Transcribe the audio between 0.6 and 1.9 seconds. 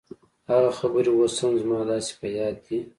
خبرې اوس هم زما